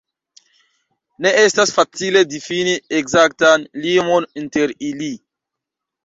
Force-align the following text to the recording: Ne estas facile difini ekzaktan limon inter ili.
Ne 1.25 1.33
estas 1.41 1.73
facile 1.75 2.23
difini 2.31 2.73
ekzaktan 2.99 3.65
limon 3.83 4.25
inter 4.45 4.73
ili. 4.89 5.11